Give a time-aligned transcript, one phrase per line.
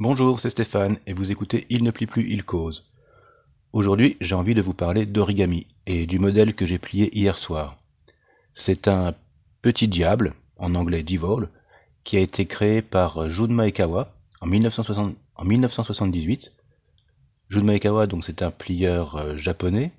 [0.00, 2.90] Bonjour, c'est Stéphane et vous écoutez Il ne plie plus, il cause.
[3.72, 7.76] Aujourd'hui, j'ai envie de vous parler d'origami et du modèle que j'ai plié hier soir.
[8.54, 9.14] C'est un
[9.62, 11.46] petit diable, en anglais Devil,
[12.02, 16.52] qui a été créé par Jun Maekawa en, 1978.
[17.50, 19.92] Jun Maekawa, donc c'est un plieur euh, japonais.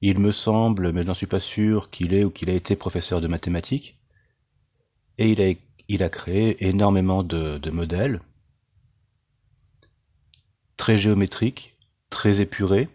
[0.00, 2.76] Il me semble, mais je n'en suis pas sûr, qu'il est ou qu'il a été
[2.76, 3.98] professeur de mathématiques.
[5.18, 5.52] Et il a
[5.88, 8.20] il a créé énormément de, modèles,
[10.76, 11.76] très géométriques,
[12.10, 12.88] très épurés,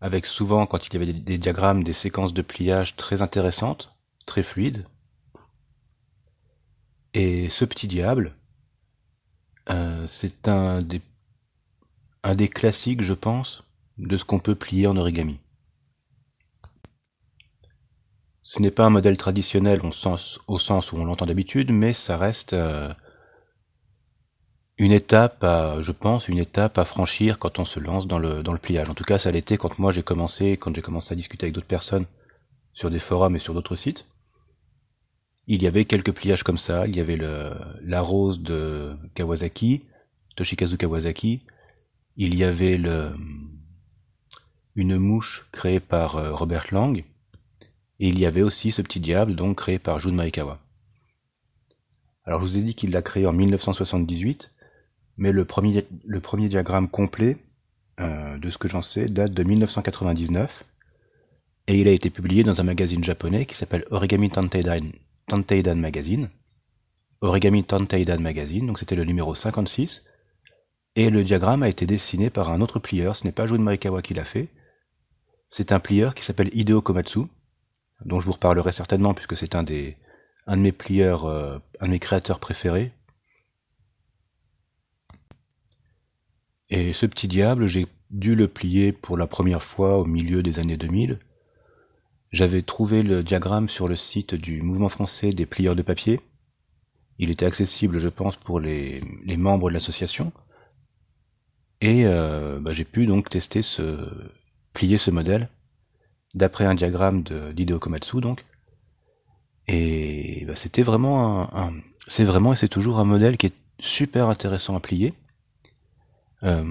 [0.00, 4.42] avec souvent, quand il y avait des, diagrammes, des séquences de pliage très intéressantes, très
[4.42, 4.86] fluides.
[7.14, 8.36] Et ce petit diable,
[9.70, 11.00] euh, c'est un des,
[12.22, 13.64] un des classiques, je pense,
[13.98, 15.40] de ce qu'on peut plier en origami.
[18.48, 22.52] Ce n'est pas un modèle traditionnel au sens, où on l'entend d'habitude, mais ça reste
[22.52, 22.94] euh,
[24.78, 28.58] une étape, à, je pense, une étape à franchir quand on se lance dans le,
[28.58, 28.88] pliage.
[28.88, 31.56] En tout cas, ça l'était quand moi j'ai commencé, quand j'ai commencé à discuter avec
[31.56, 32.06] d'autres personnes
[32.72, 34.06] sur des forums et sur d'autres sites.
[35.48, 36.86] Il y avait quelques pliages comme ça.
[36.86, 39.86] Il y avait la rose de Kawasaki,
[40.36, 41.40] Toshikazu Kawasaki.
[42.14, 43.12] Il y avait le,
[44.76, 47.04] une mouche créée par euh, Robert Lang
[47.98, 50.60] et il y avait aussi ce petit diable, donc créé par Jun Maekawa.
[52.24, 54.52] Alors je vous ai dit qu'il l'a créé en 1978,
[55.16, 57.38] mais le premier, le premier diagramme complet,
[58.00, 60.64] euh, de ce que j'en sais, date de 1999,
[61.68, 66.28] et il a été publié dans un magazine japonais qui s'appelle Origami Tanteidan, Magazine.
[67.22, 70.04] Origami Tanteidan Magazine, donc c'était le numéro 56,
[70.96, 74.02] et le diagramme a été dessiné par un autre plieur, ce n'est pas Jun Maekawa
[74.02, 74.48] qui l'a fait,
[75.48, 77.20] c'est un plieur qui s'appelle Hideo Komatsu,
[78.04, 79.96] dont je vous reparlerai certainement puisque c'est un des
[80.46, 82.92] un de mes plieurs, euh, un de mes créateurs préférés.
[86.70, 90.58] Et ce petit diable, j'ai dû le plier pour la première fois au milieu des
[90.58, 91.18] années 2000.
[92.32, 96.20] J'avais trouvé le diagramme sur le site du mouvement français des plieurs de papier.
[97.18, 99.00] Il était accessible, je pense, pour les,
[99.36, 100.32] membres de l'association.
[101.80, 104.10] Et euh, bah, j'ai pu donc tester ce
[104.72, 105.48] plier ce modèle
[106.36, 108.44] d'après un diagramme d'Hideo Komatsu donc.
[109.66, 111.72] Et bah, c'était vraiment un,
[112.06, 115.14] c'est vraiment et c'est toujours un modèle qui est super intéressant à plier.
[116.44, 116.62] Euh,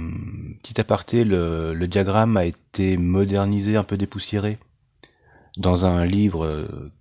[0.63, 4.59] petit aparté, le, diagramme a été modernisé, un peu dépoussiéré,
[5.57, 6.91] dans un livre euh,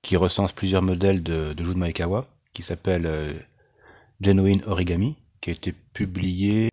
[0.00, 3.34] qui recense plusieurs modèles de, de Maekawa, qui s'appelle euh,
[4.20, 6.70] Genuine Origami, qui a été publié.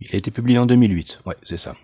[0.00, 1.74] Il a été publié en 2008, ouais, c'est ça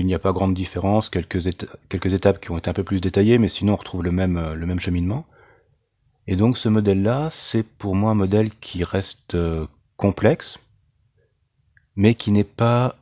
[0.00, 1.40] il n'y a pas grande différence, quelques,
[1.88, 4.54] quelques étapes qui ont été un peu plus détaillées, mais sinon on retrouve le même,
[4.54, 5.26] le même cheminement.
[6.26, 9.66] Et donc ce modèle-là, c'est pour moi un modèle qui reste euh,
[9.96, 10.58] complexe,
[11.96, 12.96] mais qui n'est pas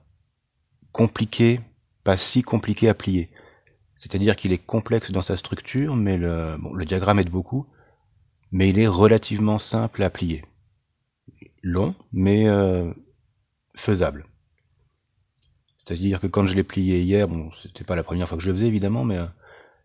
[0.93, 1.61] compliqué,
[2.03, 3.29] pas si compliqué à plier.
[3.97, 7.67] C'est-à-dire qu'il est complexe dans sa structure, mais le, bon, le diagramme aide beaucoup,
[8.51, 10.43] mais il est relativement simple à plier.
[11.63, 12.91] Long, mais euh,
[13.77, 14.25] faisable.
[15.83, 18.51] C'est-à-dire que quand je l'ai plié hier, bon, c'était pas la première fois que je
[18.51, 19.27] le faisais évidemment, mais euh,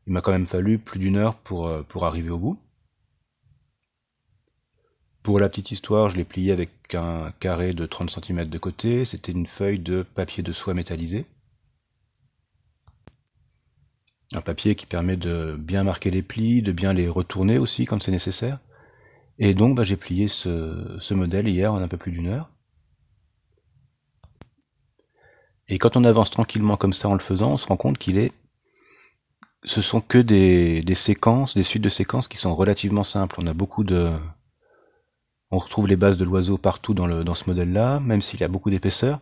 [0.05, 2.59] il m'a quand même fallu plus d'une heure pour, euh, pour arriver au bout.
[5.23, 9.05] Pour la petite histoire, je l'ai plié avec un carré de 30 cm de côté,
[9.05, 11.25] c'était une feuille de papier de soie métallisé.
[14.33, 18.03] Un papier qui permet de bien marquer les plis, de bien les retourner aussi quand
[18.03, 18.59] c'est nécessaire.
[19.39, 22.49] Et donc bah, j'ai plié ce, ce modèle hier en un peu plus d'une heure.
[25.67, 28.17] Et quand on avance tranquillement comme ça en le faisant, on se rend compte qu'il
[28.17, 28.31] est
[29.65, 33.35] ce sont que des, séquences, des suites de séquences qui sont relativement simples.
[33.39, 34.11] On a beaucoup de,
[35.51, 38.43] on retrouve les bases de l'oiseau partout dans, le, dans ce modèle-là, même s'il y
[38.43, 39.19] a beaucoup d'épaisseur.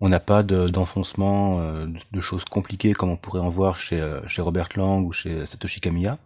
[0.00, 4.20] On n'a pas d'enfoncement, euh, de, choses compliquées comme on pourrait en voir chez, euh,
[4.38, 6.18] Robert Lang ou chez Satoshi Kamiya.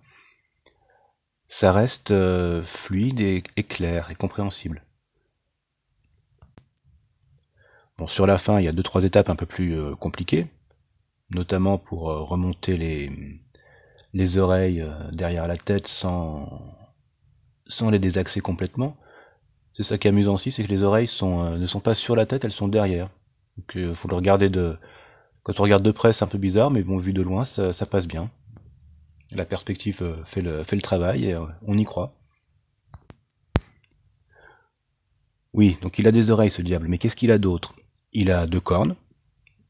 [1.47, 4.83] Ça reste euh, fluide et clair et compréhensible.
[8.01, 10.47] Bon, sur la fin, il y a deux trois étapes un peu plus euh, compliquées,
[11.29, 13.11] notamment pour euh, remonter les,
[14.15, 16.49] les oreilles euh, derrière la tête sans,
[17.91, 18.97] les désaxer complètement.
[19.75, 22.25] C'est ça qui est amusant aussi, c'est que les oreilles ne sont pas sur la
[22.25, 23.11] tête, elles sont derrière.
[23.59, 24.79] Donc faut le regarder de.
[25.43, 27.75] Quand on regarde de près, c'est un peu bizarre, mais bon, vu de loin, ça,
[27.75, 28.31] ça passe bien.
[29.33, 32.15] La perspective fait le, fait le travail et on y croit.
[35.53, 37.75] Oui, donc il a des oreilles ce diable, mais qu'est-ce qu'il a d'autre?
[38.13, 38.97] Il a deux cornes,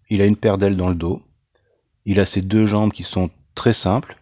[0.09, 1.23] il a une paire d'ailes dans le dos,
[2.05, 4.17] il a ses deux jambes qui sont très simples,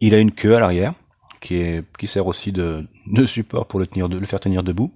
[0.00, 0.94] il a une queue à l'arrière,
[1.40, 4.92] qui, qui sert aussi de, de support pour le, tenir, le faire tenir debout.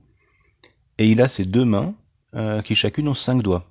[0.98, 1.94] Et il a ses deux mains
[2.34, 3.68] euh, qui chacune ont cinq doigts.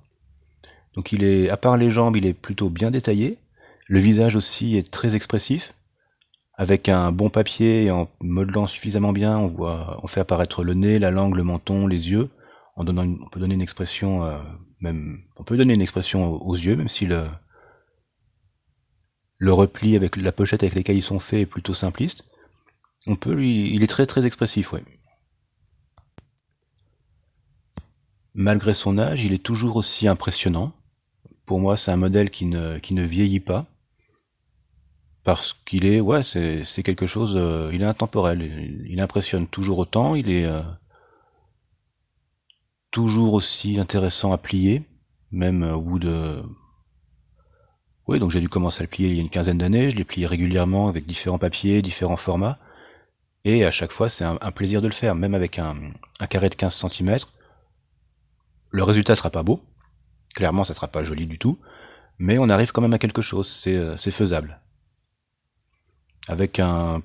[0.94, 3.38] Donc il est, à part les jambes, il est plutôt bien détaillé.
[3.86, 5.74] Le visage aussi est très expressif.
[6.54, 10.72] Avec un bon papier et en modelant suffisamment bien, on voit, on fait apparaître le
[10.72, 12.30] nez, la langue, le menton, les yeux.
[12.76, 14.38] On peut donner une expression, euh,
[14.80, 17.26] même, on peut donner une expression aux, yeux, même si le,
[19.38, 22.24] le repli avec la pochette avec lesquelles ils sont faits est plutôt simpliste.
[23.06, 24.84] On peut lui, il est très très expressif, ouais.
[28.34, 30.74] Malgré son âge, il est toujours aussi impressionnant.
[31.46, 33.66] Pour moi, c'est un modèle qui ne, qui ne vieillit pas
[35.26, 38.42] parce qu'il est ouais c'est c'est quelque chose euh, il est intemporel
[38.86, 40.62] il, impressionne toujours autant il est euh,
[42.96, 44.82] toujours aussi intéressant à plier
[45.30, 46.42] même au bout de
[48.08, 49.90] oui donc j'ai dû commencer à le plier il y a une quinzaine d'années.
[49.90, 52.58] Je l'ai plié régulièrement avec différents papiers différents formats.
[53.44, 55.14] Et à chaque fois c'est un, plaisir de le faire.
[55.14, 55.76] Même avec un,
[56.20, 57.18] un carré de 15 cm
[58.70, 59.62] le résultat sera pas beau.
[60.34, 61.58] Clairement ça sera pas joli du tout.
[62.18, 63.46] Mais on arrive quand même à quelque chose.
[63.46, 64.62] C'est euh, c'est faisable.
[66.28, 67.02] Avec un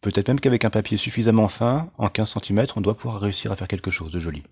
[0.00, 3.56] peut-être même qu'avec un papier suffisamment fin, en 15 cm, on doit pouvoir réussir à
[3.56, 4.42] faire quelque chose de joli.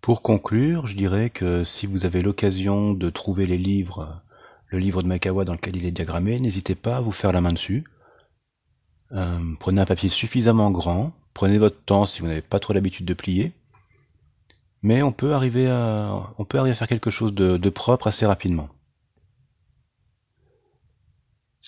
[0.00, 4.22] Pour conclure, je dirais que si vous avez l'occasion de trouver les livres,
[4.68, 7.40] le livre de Makawa dans lequel il est diagrammé, n'hésitez pas à vous faire la
[7.40, 7.84] main dessus.
[9.12, 13.06] Euh, prenez un papier suffisamment grand, prenez votre temps si vous n'avez pas trop l'habitude
[13.06, 13.52] de plier,
[14.82, 18.26] mais on peut arriver à, on peut arriver à faire quelque chose de propre assez
[18.26, 18.68] rapidement.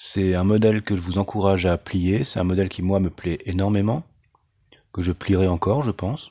[0.00, 3.10] C'est un modèle que je vous encourage à plier, c'est un modèle qui moi me
[3.10, 4.04] plaît énormément,
[4.92, 6.30] que je plierai encore je pense.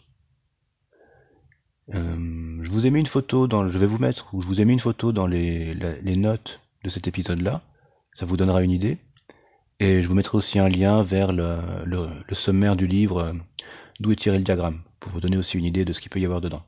[1.94, 4.62] Euh, je vous ai mis une photo dans, je vais vous mettre, ou je vous
[4.62, 5.76] ai mis une photo dans les,
[6.16, 7.62] notes de cet épisode-là,
[8.14, 9.00] ça vous donnera une idée.
[9.82, 13.34] Et je vous mettrai aussi un lien vers le, le, le sommaire du livre euh,
[14.00, 16.22] D'où est tiré le diagramme, pour vous donner aussi une idée de ce qu'il peut
[16.22, 16.64] y avoir dedans.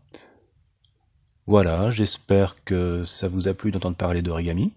[1.48, 4.74] Voilà, j'espère que ça vous a plu d'entendre parler d'origami.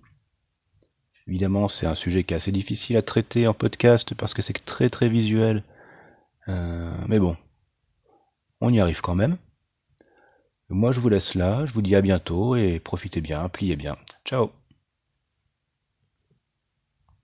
[1.29, 4.53] Évidemment, c'est un sujet qui est assez difficile à traiter en podcast parce que c'est
[4.65, 5.63] très très visuel.
[6.49, 7.37] Euh, mais bon,
[8.61, 9.37] on y arrive quand même.
[10.69, 13.97] Moi, je vous laisse là, je vous dis à bientôt et profitez bien, pliez bien.
[14.25, 14.62] Ciao